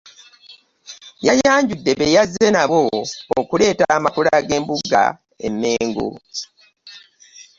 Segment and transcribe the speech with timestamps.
[1.27, 2.79] Yayanjudde be yazze nabo
[3.39, 5.03] okuleeta amakula g’embuga
[5.47, 6.09] e Mengo.